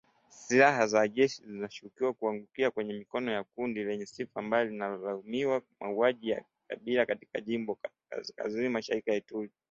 [0.29, 6.29] Silaha za jeshi zinashukiwa kuangukia kwenye mikono ya kundi lenye sifa mbaya linalolaumiwa kwa mauaji
[6.29, 9.51] ya kikabila katika jimbo la kaskazini-mashariki la Ituri.